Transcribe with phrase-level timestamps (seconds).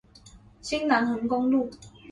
[0.63, 1.69] 新南橫公路